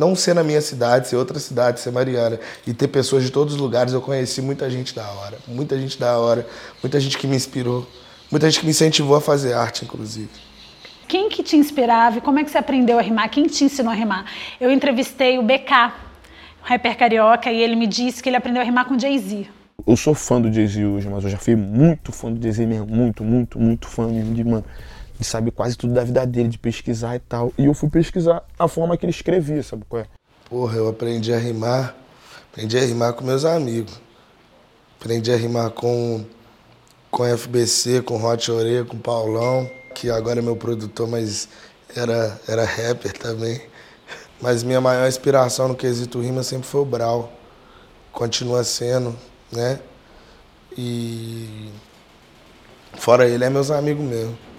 não 0.00 0.16
ser 0.16 0.34
na 0.34 0.42
minha 0.42 0.62
cidade, 0.62 1.08
ser 1.08 1.16
outra 1.16 1.38
cidade, 1.38 1.78
ser 1.78 1.92
Mariana, 1.92 2.40
e 2.66 2.72
ter 2.72 2.88
pessoas 2.88 3.22
de 3.22 3.30
todos 3.30 3.54
os 3.54 3.60
lugares, 3.60 3.92
eu 3.92 4.00
conheci 4.00 4.40
muita 4.40 4.68
gente 4.70 4.94
da 4.94 5.06
hora, 5.12 5.36
muita 5.46 5.78
gente 5.78 6.00
da 6.00 6.18
hora, 6.18 6.46
muita 6.82 6.98
gente 6.98 7.18
que 7.18 7.26
me 7.26 7.36
inspirou, 7.36 7.86
muita 8.30 8.50
gente 8.50 8.60
que 8.60 8.66
me 8.66 8.70
incentivou 8.70 9.14
a 9.14 9.20
fazer 9.20 9.52
arte, 9.52 9.84
inclusive. 9.84 10.30
Quem 11.06 11.28
que 11.28 11.42
te 11.42 11.54
inspirava 11.54 12.16
e 12.16 12.20
como 12.22 12.38
é 12.38 12.44
que 12.44 12.50
você 12.50 12.56
aprendeu 12.56 12.98
a 12.98 13.02
rimar? 13.02 13.28
Quem 13.28 13.46
te 13.46 13.62
ensinou 13.64 13.92
a 13.92 13.94
rimar? 13.94 14.24
Eu 14.58 14.70
entrevistei 14.70 15.38
o 15.38 15.42
BK, 15.42 15.92
o 16.62 16.66
rapper 16.66 16.96
carioca, 16.96 17.52
e 17.52 17.60
ele 17.60 17.76
me 17.76 17.86
disse 17.86 18.22
que 18.22 18.30
ele 18.30 18.36
aprendeu 18.36 18.62
a 18.62 18.64
rimar 18.64 18.86
com 18.86 18.98
Jay-Z. 18.98 19.48
Eu 19.86 19.96
sou 19.96 20.14
fã 20.14 20.40
do 20.40 20.50
Jay-Z 20.50 20.82
hoje, 20.86 21.08
mas 21.10 21.24
eu 21.24 21.30
já 21.30 21.36
fui 21.36 21.56
muito 21.56 22.10
fã 22.10 22.32
do 22.32 22.42
Jay-Z 22.42 22.64
mesmo, 22.64 22.86
muito, 22.86 23.22
muito, 23.22 23.58
muito 23.58 23.86
fã 23.86 24.06
mesmo 24.06 24.34
de, 24.34 24.44
mano, 24.44 24.64
de 25.20 25.26
saber 25.26 25.50
quase 25.50 25.76
tudo 25.76 25.92
da 25.92 26.02
vida 26.02 26.26
dele, 26.26 26.48
de 26.48 26.58
pesquisar 26.58 27.14
e 27.14 27.18
tal. 27.18 27.52
E 27.58 27.66
eu 27.66 27.74
fui 27.74 27.90
pesquisar 27.90 28.42
a 28.58 28.66
forma 28.66 28.96
que 28.96 29.04
ele 29.04 29.10
escrevia, 29.10 29.62
sabe 29.62 29.84
qual 29.86 30.02
é? 30.02 30.06
Porra, 30.48 30.78
eu 30.78 30.88
aprendi 30.88 31.32
a 31.32 31.38
rimar, 31.38 31.94
aprendi 32.50 32.78
a 32.78 32.80
rimar 32.80 33.12
com 33.12 33.22
meus 33.22 33.44
amigos. 33.44 34.00
Aprendi 34.98 35.30
a 35.30 35.36
rimar 35.36 35.70
com, 35.70 36.24
com 37.10 37.24
FBC, 37.24 38.02
com 38.02 38.22
Hot 38.24 38.50
Ore, 38.50 38.84
com 38.86 38.98
Paulão, 38.98 39.70
que 39.94 40.10
agora 40.10 40.40
é 40.40 40.42
meu 40.42 40.56
produtor, 40.56 41.06
mas 41.06 41.48
era, 41.94 42.40
era 42.48 42.64
rapper 42.64 43.12
também. 43.12 43.60
Mas 44.40 44.62
minha 44.62 44.80
maior 44.80 45.06
inspiração 45.06 45.68
no 45.68 45.76
quesito 45.76 46.20
rima 46.20 46.42
sempre 46.42 46.66
foi 46.66 46.80
o 46.80 46.84
Brau. 46.86 47.30
Continua 48.10 48.64
sendo, 48.64 49.14
né? 49.52 49.80
E 50.76 51.70
fora 52.94 53.28
ele 53.28 53.44
é 53.44 53.50
meus 53.50 53.70
amigos 53.70 54.04
mesmo. 54.04 54.49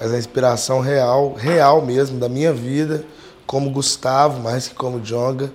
Mas 0.00 0.12
a 0.12 0.18
inspiração 0.18 0.80
real, 0.80 1.34
real 1.34 1.80
mesmo 1.80 2.18
da 2.18 2.28
minha 2.28 2.52
vida, 2.52 3.04
como 3.46 3.70
Gustavo, 3.70 4.40
mais 4.42 4.68
que 4.68 4.74
como 4.74 5.00
Jonga, 5.00 5.52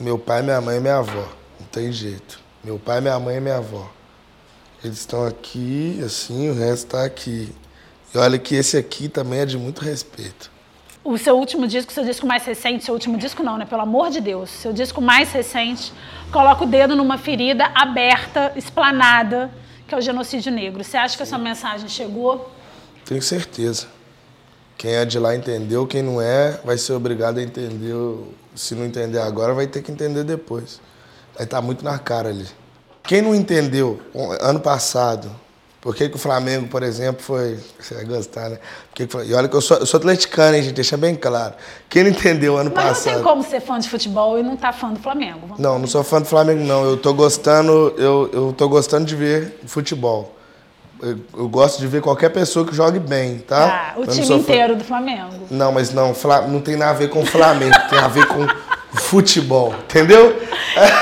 meu 0.00 0.18
pai, 0.18 0.42
minha 0.42 0.60
mãe 0.60 0.78
e 0.78 0.80
minha 0.80 0.98
avó. 0.98 1.28
Não 1.58 1.66
tem 1.66 1.92
jeito. 1.92 2.40
Meu 2.62 2.78
pai, 2.78 3.00
minha 3.00 3.18
mãe 3.18 3.36
e 3.36 3.40
minha 3.40 3.56
avó. 3.56 3.90
Eles 4.82 4.98
estão 4.98 5.26
aqui, 5.26 6.00
assim, 6.04 6.50
o 6.50 6.54
resto 6.54 6.86
está 6.86 7.04
aqui. 7.04 7.52
E 8.14 8.18
olha 8.18 8.38
que 8.38 8.54
esse 8.54 8.76
aqui 8.76 9.08
também 9.08 9.40
é 9.40 9.46
de 9.46 9.58
muito 9.58 9.82
respeito. 9.82 10.50
O 11.04 11.18
seu 11.18 11.36
último 11.36 11.66
disco, 11.66 11.92
seu 11.92 12.04
disco 12.04 12.26
mais 12.26 12.44
recente, 12.44 12.84
seu 12.84 12.94
último 12.94 13.18
disco 13.18 13.42
não, 13.42 13.58
né? 13.58 13.64
Pelo 13.64 13.82
amor 13.82 14.10
de 14.10 14.20
Deus. 14.20 14.50
Seu 14.50 14.72
disco 14.72 15.00
mais 15.00 15.32
recente, 15.32 15.92
coloca 16.30 16.64
o 16.64 16.66
dedo 16.66 16.94
numa 16.94 17.18
ferida 17.18 17.70
aberta, 17.74 18.52
esplanada, 18.56 19.50
que 19.86 19.94
é 19.94 19.98
o 19.98 20.00
genocídio 20.00 20.52
negro. 20.52 20.84
Você 20.84 20.96
acha 20.96 21.16
que 21.16 21.22
essa 21.22 21.38
mensagem 21.38 21.88
chegou? 21.88 22.50
Tenho 23.08 23.22
certeza. 23.22 23.86
Quem 24.76 24.92
é 24.92 25.04
de 25.06 25.18
lá 25.18 25.34
entendeu, 25.34 25.86
quem 25.86 26.02
não 26.02 26.20
é, 26.20 26.60
vai 26.62 26.76
ser 26.76 26.92
obrigado 26.92 27.38
a 27.38 27.42
entender. 27.42 27.94
Se 28.54 28.74
não 28.74 28.84
entender 28.84 29.18
agora, 29.18 29.54
vai 29.54 29.66
ter 29.66 29.80
que 29.80 29.90
entender 29.90 30.24
depois. 30.24 30.78
Vai 31.34 31.44
estar 31.44 31.62
muito 31.62 31.82
na 31.82 31.98
cara 31.98 32.28
ali. 32.28 32.46
Quem 33.02 33.22
não 33.22 33.34
entendeu 33.34 33.98
ano 34.14 34.60
passado, 34.60 35.30
por 35.80 35.96
que, 35.96 36.06
que 36.10 36.16
o 36.16 36.18
Flamengo, 36.18 36.68
por 36.68 36.82
exemplo, 36.82 37.22
foi. 37.22 37.58
Você 37.80 37.94
vai 37.94 38.04
gostar, 38.04 38.50
né? 38.50 38.58
Que 38.92 39.06
que, 39.06 39.16
e 39.16 39.32
olha 39.32 39.48
que 39.48 39.56
eu 39.56 39.62
sou, 39.62 39.78
eu 39.78 39.86
sou 39.86 39.96
atleticano, 39.96 40.54
hein, 40.54 40.62
gente? 40.62 40.74
Deixa 40.74 40.98
bem 40.98 41.14
claro. 41.14 41.54
Quem 41.88 42.02
não 42.02 42.10
entendeu 42.10 42.58
ano 42.58 42.70
Mas 42.74 42.84
passado. 42.84 43.06
Mas 43.06 43.06
não 43.06 43.14
tem 43.14 43.22
como 43.22 43.42
ser 43.42 43.60
fã 43.60 43.78
de 43.78 43.88
futebol 43.88 44.38
e 44.38 44.42
não 44.42 44.52
estar 44.52 44.72
tá 44.72 44.78
fã 44.78 44.92
do 44.92 45.00
Flamengo. 45.00 45.56
Não, 45.58 45.78
não 45.78 45.86
sou 45.86 46.04
fã 46.04 46.20
do 46.20 46.26
Flamengo, 46.26 46.62
não. 46.62 46.84
Eu 46.84 46.98
tô 46.98 47.14
gostando, 47.14 47.94
eu, 47.96 48.28
eu 48.34 48.52
tô 48.52 48.68
gostando 48.68 49.06
de 49.06 49.16
ver 49.16 49.60
futebol. 49.64 50.37
Eu, 51.00 51.48
gosto 51.48 51.78
de 51.78 51.86
ver 51.86 52.02
qualquer 52.02 52.30
pessoa 52.30 52.66
que 52.66 52.74
jogue 52.74 52.98
bem, 52.98 53.38
tá? 53.38 53.94
Ah, 53.94 54.00
o 54.00 54.06
time 54.06 54.34
inteiro 54.34 54.74
do 54.74 54.84
Flamengo. 54.84 55.46
Não, 55.50 55.70
mas 55.70 55.92
não, 55.92 56.12
não 56.48 56.60
tem 56.60 56.76
nada 56.76 56.90
a 56.90 56.94
ver 56.94 57.08
com 57.08 57.22
o 57.22 57.26
Flamengo, 57.26 57.74
tem 57.88 57.98
a 57.98 58.08
ver 58.08 58.26
com 58.26 58.46
futebol, 58.98 59.74
entendeu? 59.84 60.36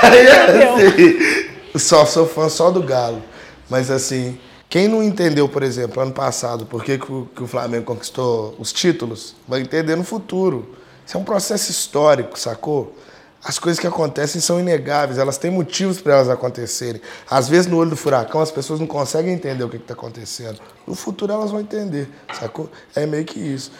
Entendeu? 0.05 0.75
assim, 0.75 1.79
só 1.79 2.05
sou 2.05 2.27
fã 2.27 2.47
só 2.49 2.69
do 2.69 2.83
Galo. 2.83 3.23
Mas 3.69 3.89
assim, 3.89 4.37
quem 4.69 4.87
não 4.87 5.01
entendeu, 5.01 5.47
por 5.49 5.63
exemplo, 5.63 6.01
ano 6.01 6.11
passado, 6.11 6.65
por 6.65 6.83
que, 6.83 6.97
que, 6.97 7.11
o, 7.11 7.27
que 7.35 7.43
o 7.43 7.47
Flamengo 7.47 7.85
conquistou 7.85 8.55
os 8.59 8.71
títulos, 8.71 9.35
vai 9.47 9.61
entender 9.61 9.95
no 9.95 10.03
futuro. 10.03 10.75
Isso 11.05 11.17
é 11.17 11.19
um 11.19 11.23
processo 11.23 11.71
histórico, 11.71 12.37
sacou? 12.37 12.95
As 13.43 13.59
coisas 13.59 13.79
que 13.79 13.87
acontecem 13.87 14.41
são 14.41 14.59
inegáveis, 14.59 15.19
elas 15.19 15.37
têm 15.37 15.51
motivos 15.51 16.01
para 16.01 16.15
elas 16.15 16.29
acontecerem. 16.29 17.01
Às 17.29 17.47
vezes, 17.47 17.67
no 17.67 17.77
olho 17.77 17.91
do 17.91 17.95
furacão, 17.95 18.41
as 18.41 18.51
pessoas 18.51 18.79
não 18.79 18.87
conseguem 18.87 19.33
entender 19.33 19.63
o 19.63 19.69
que 19.69 19.77
está 19.77 19.93
acontecendo. 19.93 20.59
No 20.85 20.95
futuro, 20.95 21.31
elas 21.31 21.51
vão 21.51 21.59
entender, 21.59 22.09
sacou? 22.33 22.69
É 22.95 23.05
meio 23.05 23.25
que 23.25 23.39
isso. 23.39 23.71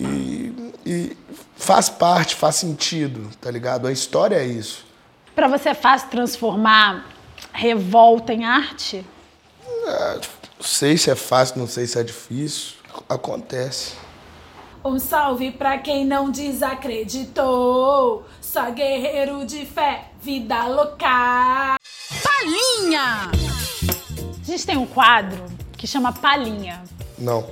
E, 0.00 0.72
e 0.84 1.16
faz 1.56 1.88
parte, 1.88 2.34
faz 2.34 2.56
sentido, 2.56 3.28
tá 3.40 3.50
ligado? 3.50 3.86
A 3.86 3.92
história 3.92 4.36
é 4.36 4.44
isso. 4.44 4.86
Para 5.34 5.48
você 5.48 5.70
é 5.70 5.74
fácil 5.74 6.08
transformar 6.08 7.06
revolta 7.52 8.32
em 8.32 8.44
arte? 8.44 9.04
É, 9.86 10.14
não 10.14 10.20
sei 10.60 10.96
se 10.96 11.10
é 11.10 11.14
fácil, 11.14 11.58
não 11.58 11.66
sei 11.66 11.86
se 11.86 11.98
é 11.98 12.02
difícil. 12.02 12.74
Acontece. 13.08 13.94
Um 14.84 14.98
salve 14.98 15.50
pra 15.50 15.78
quem 15.78 16.04
não 16.04 16.30
desacreditou. 16.30 18.24
Só 18.50 18.70
guerreiro 18.70 19.44
de 19.44 19.66
fé, 19.66 20.04
vida 20.22 20.64
louca. 20.68 21.76
Palhinha! 22.24 23.30
A 24.40 24.42
gente 24.42 24.64
tem 24.64 24.78
um 24.78 24.86
quadro 24.86 25.44
que 25.76 25.86
chama 25.86 26.14
Palhinha. 26.14 26.82
Não. 27.18 27.46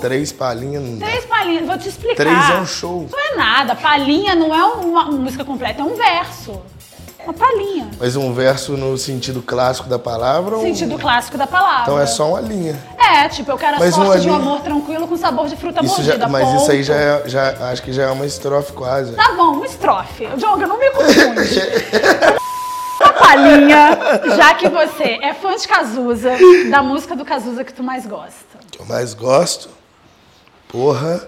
Três 0.00 0.32
palhinhas 0.32 0.82
não 0.82 0.98
Três 0.98 1.24
palhinhas, 1.26 1.64
vou 1.64 1.78
te 1.78 1.88
explicar. 1.88 2.16
Três 2.16 2.50
é 2.50 2.60
um 2.60 2.66
show. 2.66 3.08
Não 3.12 3.20
é 3.20 3.36
nada. 3.36 3.76
Palhinha 3.76 4.34
não 4.34 4.52
é 4.52 4.64
uma 4.64 5.04
música 5.04 5.44
completa, 5.44 5.82
é 5.82 5.84
um 5.84 5.94
verso. 5.94 6.60
Uma 7.24 7.32
palhinha. 7.32 7.90
Mas 7.98 8.16
um 8.16 8.32
verso 8.34 8.76
no 8.76 8.96
sentido 8.98 9.40
clássico 9.40 9.88
da 9.88 9.98
palavra? 9.98 10.58
Sentido 10.60 10.92
ou... 10.92 10.98
clássico 10.98 11.38
da 11.38 11.46
palavra. 11.46 11.82
Então 11.82 11.98
é 11.98 12.06
só 12.06 12.28
uma 12.28 12.40
linha. 12.40 12.78
É, 12.98 13.28
tipo, 13.28 13.50
eu 13.50 13.56
quero 13.56 13.82
as 13.82 13.96
fotos 13.96 14.22
de 14.22 14.28
um 14.28 14.34
amor 14.34 14.60
tranquilo 14.60 15.08
com 15.08 15.16
sabor 15.16 15.48
de 15.48 15.56
fruta 15.56 15.80
isso 15.82 15.94
mordida. 15.94 16.18
Já, 16.18 16.28
mas 16.28 16.44
ponto. 16.44 16.62
isso 16.62 16.70
aí 16.70 16.82
já, 16.82 16.94
é, 16.94 17.22
já 17.26 17.70
acho 17.70 17.82
que 17.82 17.92
já 17.92 18.04
é 18.04 18.10
uma 18.10 18.26
estrofe 18.26 18.72
quase. 18.72 19.12
Tá 19.14 19.32
bom, 19.32 19.52
uma 19.52 19.66
estrofe. 19.66 20.26
Diogo, 20.36 20.66
não 20.66 20.78
me 20.78 20.90
confunde. 20.90 21.60
uma 23.00 23.12
palhinha, 23.12 23.98
já 24.36 24.54
que 24.54 24.68
você 24.68 25.18
é 25.22 25.32
fã 25.32 25.56
de 25.56 25.66
Cazuza, 25.66 26.32
da 26.70 26.82
música 26.82 27.16
do 27.16 27.24
Cazuza 27.24 27.64
que 27.64 27.72
tu 27.72 27.82
mais 27.82 28.06
gosta. 28.06 28.58
Que 28.70 28.80
eu 28.80 28.86
mais 28.86 29.14
gosto? 29.14 29.70
Porra, 30.68 31.26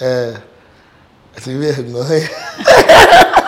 é. 0.00 0.34
Sem 1.36 1.58
vergonha. 1.58 2.30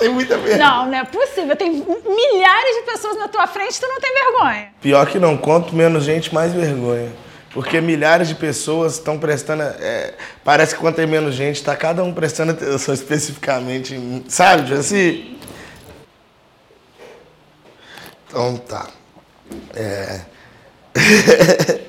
tem 0.00 0.08
muita 0.08 0.36
vergonha. 0.38 0.58
Não, 0.58 0.86
não 0.86 0.98
é 0.98 1.04
possível. 1.04 1.54
Tem 1.54 1.70
milhares 1.70 2.76
de 2.76 2.82
pessoas 2.90 3.18
na 3.18 3.28
tua 3.28 3.46
frente 3.46 3.76
e 3.76 3.80
tu 3.80 3.86
não 3.86 4.00
tem 4.00 4.12
vergonha. 4.12 4.68
Pior 4.80 5.06
que 5.06 5.18
não, 5.18 5.36
quanto 5.36 5.74
menos 5.74 6.04
gente, 6.04 6.34
mais 6.34 6.52
vergonha. 6.52 7.12
Porque 7.52 7.80
milhares 7.80 8.28
de 8.28 8.34
pessoas 8.34 8.94
estão 8.94 9.18
prestando. 9.18 9.62
É, 9.62 10.14
parece 10.42 10.74
que 10.74 10.80
quanto 10.80 10.96
tem 10.96 11.06
menos 11.06 11.34
gente, 11.34 11.56
está 11.56 11.76
cada 11.76 12.02
um 12.02 12.12
prestando 12.12 12.52
atenção 12.52 12.94
especificamente. 12.94 13.94
Em, 13.94 14.24
sabe, 14.28 14.72
assim. 14.72 15.36
Então 18.26 18.56
tá. 18.56 18.88
É. 19.74 20.20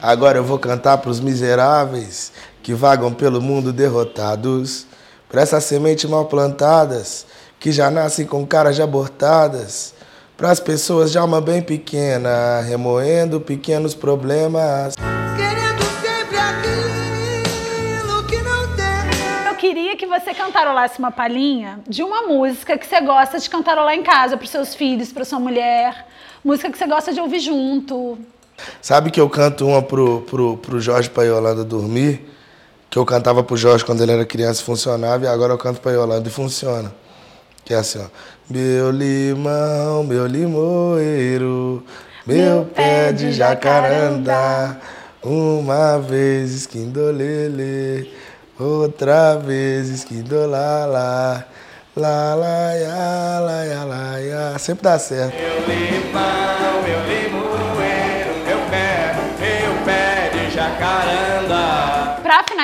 Agora 0.00 0.38
eu 0.38 0.44
vou 0.44 0.58
cantar 0.58 0.98
para 0.98 1.10
os 1.10 1.20
miseráveis 1.20 2.32
que 2.62 2.72
vagam 2.72 3.12
pelo 3.12 3.40
mundo 3.40 3.72
derrotados, 3.72 4.86
para 5.28 5.42
essas 5.42 5.64
sementes 5.64 6.08
mal 6.08 6.26
plantadas 6.26 7.26
que 7.58 7.72
já 7.72 7.90
nascem 7.90 8.26
com 8.26 8.46
caras 8.46 8.76
de 8.76 8.82
abortadas, 8.82 9.94
para 10.36 10.50
as 10.50 10.60
pessoas 10.60 11.10
de 11.10 11.18
alma 11.18 11.40
bem 11.40 11.62
pequena, 11.62 12.60
remoendo 12.60 13.40
pequenos 13.40 13.94
problemas. 13.94 14.94
Querendo 15.36 15.82
sempre 16.00 16.36
aquilo 16.36 18.22
que 18.26 18.36
não 18.42 18.68
tem. 18.76 19.48
Eu 19.48 19.54
queria 19.56 19.96
que 19.96 20.06
você 20.06 20.34
cantarolasse 20.34 20.98
uma 20.98 21.10
palhinha 21.10 21.80
de 21.88 22.02
uma 22.02 22.22
música 22.22 22.76
que 22.76 22.86
você 22.86 23.00
gosta 23.00 23.38
de 23.38 23.48
cantarolar 23.48 23.94
em 23.94 24.02
casa, 24.02 24.36
para 24.36 24.44
os 24.44 24.50
seus 24.50 24.74
filhos, 24.74 25.10
para 25.10 25.24
sua 25.24 25.40
mulher. 25.40 26.06
Música 26.44 26.70
que 26.70 26.76
você 26.76 26.86
gosta 26.86 27.12
de 27.12 27.20
ouvir 27.20 27.40
junto. 27.40 28.18
Sabe 28.80 29.10
que 29.10 29.20
eu 29.20 29.28
canto 29.28 29.66
uma 29.66 29.82
pro, 29.82 30.20
pro, 30.22 30.56
pro 30.58 30.80
Jorge 30.80 31.10
pra 31.10 31.24
Yolanda 31.24 31.64
dormir? 31.64 32.35
Que 32.96 33.00
eu 33.00 33.04
cantava 33.04 33.44
pro 33.44 33.58
Jorge 33.58 33.84
quando 33.84 34.02
ele 34.02 34.12
era 34.12 34.24
criança 34.24 34.62
e 34.62 34.64
funcionava, 34.64 35.26
e 35.26 35.28
agora 35.28 35.52
eu 35.52 35.58
canto 35.58 35.82
pra 35.82 35.92
Yolanda 35.92 36.26
e 36.26 36.32
funciona. 36.32 36.90
Que 37.62 37.74
é 37.74 37.76
assim, 37.76 37.98
ó. 37.98 38.06
Meu 38.48 38.90
limão, 38.90 40.02
meu 40.02 40.26
limoeiro, 40.26 41.84
meu, 42.26 42.36
meu 42.36 42.64
pé 42.64 43.12
de 43.12 43.32
jacarandá, 43.32 44.78
uma 45.22 45.98
vez 45.98 46.54
esquindolele, 46.54 48.10
outra 48.58 49.36
vez 49.36 49.90
esquindolala. 49.90 51.46
Lá, 51.94 52.34
lá, 52.34 52.34
lá, 52.34 53.40
lá, 53.40 53.84
lá, 53.84 54.52
lá, 54.54 54.58
sempre 54.58 54.84
dá 54.84 54.98
certo. 54.98 55.34
Meu 55.36 55.68
limão. 55.68 56.45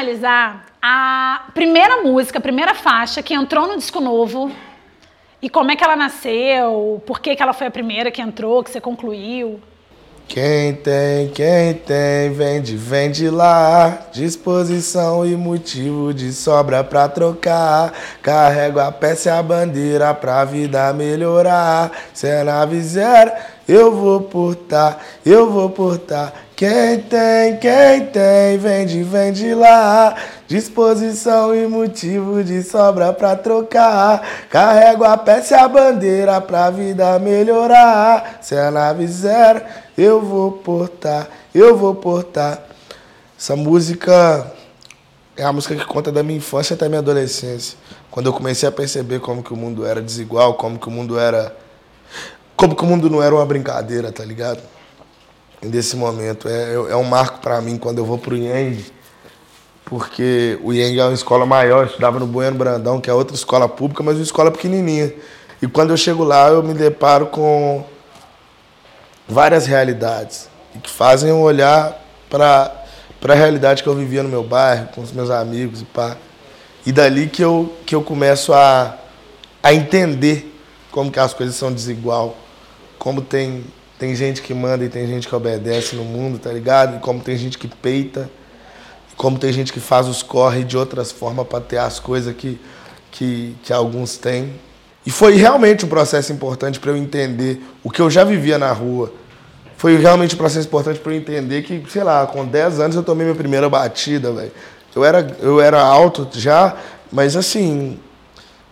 Finalizar, 0.03 0.67
a 0.83 1.45
primeira 1.55 2.03
música, 2.03 2.39
a 2.39 2.43
primeira 2.43 2.75
faixa 2.75 3.23
que 3.23 3.33
entrou 3.33 3.69
no 3.69 3.77
disco 3.77 4.01
novo 4.01 4.51
e 5.41 5.49
como 5.49 5.71
é 5.71 5.77
que 5.77 5.85
ela 5.85 5.95
nasceu, 5.95 7.01
por 7.07 7.21
que, 7.21 7.37
que 7.37 7.43
ela 7.43 7.53
foi 7.53 7.69
a 7.69 7.71
primeira 7.71 8.11
que 8.11 8.21
entrou, 8.21 8.65
que 8.65 8.71
você 8.71 8.81
concluiu. 8.81 9.61
Quem 10.27 10.75
tem, 10.77 11.29
quem 11.29 11.75
tem, 11.75 12.33
vende, 12.33 12.77
vende 12.77 13.29
lá. 13.29 14.07
Disposição 14.13 15.27
e 15.27 15.37
motivo 15.37 16.15
de 16.15 16.33
sobra 16.33 16.83
pra 16.83 17.09
trocar. 17.09 17.93
Carrego 18.23 18.81
a 18.81 18.91
peça 18.91 19.29
e 19.29 19.33
a 19.33 19.43
bandeira 19.43 20.15
pra 20.15 20.45
vida 20.45 20.93
melhorar. 20.95 21.91
Se 22.15 22.29
é 22.29 22.43
eu 23.69 23.95
vou 23.95 24.21
portar, 24.23 24.99
eu 25.25 25.51
vou 25.51 25.71
portar. 25.71 26.33
Quem 26.55 27.01
tem, 27.01 27.57
quem 27.57 28.07
tem, 28.07 28.59
vende, 28.59 29.03
vende 29.03 29.55
lá. 29.55 30.15
Disposição 30.47 31.55
e 31.55 31.67
motivo 31.67 32.45
de 32.45 32.63
sobra 32.63 33.13
pra 33.13 33.35
trocar. 33.35 34.23
Carrego 34.49 35.05
a 35.05 35.17
peça 35.17 35.55
e 35.55 35.59
a 35.59 35.67
bandeira 35.67 36.41
pra 36.41 36.71
vida 36.71 37.19
melhorar. 37.19 38.39
Se 38.41 38.55
é 38.55 38.71
nave 38.71 39.07
zero, 39.09 39.63
eu 39.99 40.21
vou 40.21 40.53
portar, 40.53 41.29
eu 41.55 41.77
vou 41.77 41.95
portar. 41.95 42.63
Essa 43.37 43.57
música 43.57 44.47
é 45.37 45.43
a 45.43 45.53
música 45.53 45.75
que 45.75 45.85
conta 45.85 46.13
da 46.13 46.23
minha 46.23 46.39
infância 46.39 46.75
até 46.75 46.89
minha 46.89 47.01
adolescência. 47.01 47.77
Quando 48.11 48.27
eu 48.27 48.33
comecei 48.33 48.69
a 48.69 48.73
perceber 48.73 49.19
como 49.19 49.43
que 49.43 49.53
o 49.53 49.57
mundo 49.57 49.85
era 49.85 50.01
desigual, 50.01 50.55
como 50.55 50.79
que 50.79 50.87
o 50.87 50.91
mundo 50.91 51.19
era. 51.19 51.57
Como 52.57 52.77
que 52.77 52.83
o 52.83 52.87
mundo 52.87 53.11
não 53.11 53.23
era 53.23 53.35
uma 53.35 53.45
brincadeira, 53.45 54.13
tá 54.13 54.25
ligado? 54.25 54.61
Desse 55.61 55.97
momento. 55.97 56.49
É, 56.49 56.75
é 56.75 56.97
um 56.97 57.05
marco 57.05 57.41
para 57.41 57.61
mim 57.61 57.77
quando 57.77 57.99
eu 57.99 58.05
vou 58.05 58.19
pro 58.19 58.37
Yang, 58.37 58.85
porque 59.85 60.59
o 60.63 60.73
Yang 60.73 60.99
é 60.99 61.05
uma 61.05 61.15
escola 61.15 61.45
maior, 61.45 61.83
eu 61.83 61.87
estudava 61.87 62.19
no 62.19 62.27
Bueno 62.27 62.57
Brandão, 62.57 63.01
que 63.01 63.11
é 63.11 63.15
outra 63.15 63.35
escola 63.37 63.69
pública, 63.69 64.03
mas 64.03 64.17
uma 64.17 64.23
escola 64.23 64.51
pequenininha. 64.51 65.13
E 65.61 65.69
quando 65.69 65.91
eu 65.91 65.97
chego 65.97 66.25
lá, 66.25 66.49
eu 66.49 66.63
me 66.63 66.75
deparo 66.75 67.27
com 67.27 67.85
várias 69.29 69.67
realidades 69.67 70.49
que 70.83 70.91
fazem 70.91 71.31
eu 71.31 71.41
olhar 71.41 72.01
para 72.29 72.73
a 73.29 73.35
realidade 73.35 73.83
que 73.83 73.89
eu 73.89 73.95
vivia 73.95 74.23
no 74.23 74.29
meu 74.29 74.43
bairro, 74.43 74.89
com 74.95 75.03
os 75.03 75.13
meus 75.13 75.31
amigos 75.31 75.83
e 75.83 75.85
pá. 75.85 76.17
E 76.85 76.91
dali 76.91 77.29
que 77.29 77.43
eu, 77.43 77.73
que 77.87 77.95
eu 77.95 78.03
começo 78.03 78.53
a, 78.53 78.97
a 79.63 79.73
entender 79.73 80.53
como 80.91 81.11
que 81.11 81.21
as 81.21 81.33
coisas 81.33 81.55
são 81.55 81.73
desigual, 81.73 82.37
como 83.03 83.21
tem, 83.21 83.65
tem 83.99 84.15
gente 84.15 84.41
que 84.41 84.55
manda 84.55 84.85
e 84.85 84.89
tem 84.89 85.09
gente 85.09 85.27
que 85.27 85.35
obedece 85.35 85.97
no 85.97 86.05
mundo, 86.05 86.39
tá 86.39 86.53
ligado? 86.53 86.99
E 86.99 87.01
como 87.01 87.19
tem 87.19 87.37
gente 87.37 87.59
que 87.59 87.67
peita, 87.67 88.31
e 89.13 89.17
como 89.17 89.41
tem 89.41 89.53
gente 89.53 89.73
que 89.73 89.81
faz 89.81 90.07
os 90.07 90.23
corre 90.23 90.63
de 90.63 90.79
outras 90.79 91.11
formas 91.11 91.45
para 91.49 91.61
ter 91.61 91.79
as 91.79 91.99
coisas 91.99 92.33
que, 92.37 92.61
que, 93.11 93.57
que 93.65 93.73
alguns 93.73 94.17
têm. 94.17 94.55
E 95.05 95.11
foi 95.11 95.35
realmente 95.35 95.85
um 95.85 95.89
processo 95.89 96.33
importante 96.33 96.79
para 96.79 96.93
eu 96.93 96.97
entender 96.97 97.61
o 97.83 97.91
que 97.91 98.01
eu 98.01 98.09
já 98.09 98.23
vivia 98.23 98.57
na 98.57 98.71
rua, 98.71 99.13
foi 99.77 99.97
realmente 99.97 100.37
um 100.37 100.39
processo 100.39 100.69
importante 100.69 101.01
para 101.01 101.11
eu 101.11 101.17
entender 101.17 101.63
que, 101.63 101.83
sei 101.91 102.05
lá, 102.05 102.25
com 102.25 102.47
10 102.47 102.79
anos 102.79 102.95
eu 102.95 103.03
tomei 103.03 103.25
minha 103.27 103.37
primeira 103.37 103.69
batida, 103.69 104.31
velho. 104.31 104.53
Eu 104.95 105.05
era, 105.05 105.37
eu 105.41 105.61
era 105.61 105.83
alto 105.83 106.29
já, 106.35 106.77
mas 107.11 107.35
assim, 107.35 107.99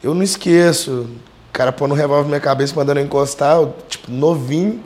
eu 0.00 0.14
não 0.14 0.22
esqueço. 0.22 1.10
O 1.50 1.52
cara 1.52 1.72
pondo 1.72 1.92
um 1.92 1.96
revólver 1.96 2.22
na 2.22 2.28
minha 2.28 2.40
cabeça, 2.40 2.74
mandando 2.74 3.00
eu 3.00 3.04
encostar, 3.04 3.56
eu, 3.56 3.74
tipo, 3.88 4.10
novinho, 4.10 4.82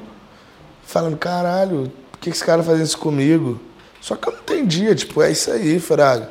falando, 0.85 1.17
caralho, 1.17 1.93
por 2.11 2.19
que 2.19 2.31
esse 2.31 2.43
cara 2.43 2.63
faz 2.63 2.81
isso 2.81 2.99
comigo? 2.99 3.61
Só 4.01 4.17
que 4.17 4.29
eu 4.29 4.33
não 4.33 4.41
entendia, 4.41 4.95
tipo, 4.95 5.23
é 5.23 5.31
isso 5.31 5.51
aí, 5.51 5.79
Fraga. 5.79 6.31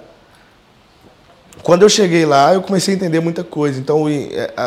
Quando 1.62 1.84
eu 1.84 1.90
cheguei 1.90 2.26
lá, 2.26 2.54
eu 2.54 2.62
comecei 2.62 2.94
a 2.94 2.98
entender 2.98 3.20
muita 3.20 3.44
coisa. 3.44 3.80
Então, 3.80 4.06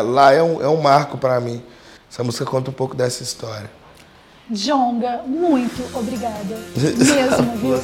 lá 0.07 0.33
é 0.33 0.43
um, 0.43 0.63
é 0.63 0.69
um 0.69 0.81
marco 0.81 1.19
para 1.19 1.39
mim. 1.41 1.63
Essa 2.11 2.23
música 2.23 2.45
conta 2.45 2.71
um 2.71 2.73
pouco 2.73 2.95
dessa 2.95 3.23
história. 3.23 3.71
Jonga, 4.51 5.23
muito 5.27 5.85
obrigada. 5.97 6.57
Mesmo, 6.77 7.57
viu? 7.57 7.81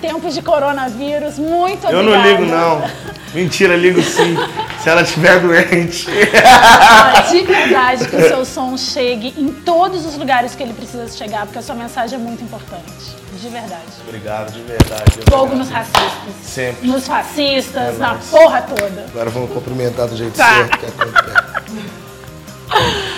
Tempos 0.00 0.34
de 0.34 0.42
coronavírus, 0.42 1.38
muito 1.38 1.86
obrigada. 1.86 1.96
Eu 1.96 2.02
não 2.02 2.22
ligo, 2.22 2.44
não. 2.44 2.82
Mentira, 3.34 3.76
ligo 3.76 4.02
sim. 4.02 4.36
se 4.82 4.88
ela 4.88 5.02
estiver 5.02 5.40
doente. 5.40 6.06
Ah, 6.44 7.20
de 7.30 7.42
verdade, 7.42 8.08
que 8.08 8.16
o 8.16 8.28
seu 8.28 8.44
som 8.44 8.76
chegue 8.76 9.34
em 9.36 9.52
todos 9.52 10.06
os 10.06 10.16
lugares 10.16 10.54
que 10.54 10.62
ele 10.62 10.72
precisa 10.72 11.08
chegar, 11.08 11.44
porque 11.44 11.58
a 11.58 11.62
sua 11.62 11.74
mensagem 11.74 12.18
é 12.18 12.22
muito 12.22 12.42
importante. 12.42 13.16
De 13.40 13.48
verdade. 13.48 13.82
Obrigado, 14.06 14.52
de 14.52 14.62
verdade. 14.62 15.18
Fogo 15.28 15.54
nos 15.54 15.68
racistas. 15.68 16.34
Sempre. 16.42 16.88
Nos 16.88 17.06
fascistas, 17.06 17.94
é 17.94 17.98
na 17.98 18.14
porra 18.14 18.62
toda. 18.62 19.06
Agora 19.12 19.30
vamos 19.30 19.50
cumprimentar 19.52 20.08
do 20.08 20.16
jeito 20.16 20.36
tá. 20.36 20.54
certo 20.54 20.78
que 20.78 20.86
é 20.86 22.08